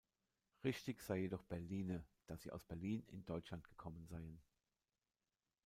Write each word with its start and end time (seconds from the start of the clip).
Richtig 0.63 0.99
sei 1.03 1.19
jedoch 1.19 1.43
"berline", 1.43 2.03
da 2.25 2.35
sie 2.35 2.49
aus 2.49 2.63
Berlin 2.65 3.03
in 3.09 3.23
Deutschland 3.23 3.63
gekommen 3.63 4.07
seien. 4.07 4.41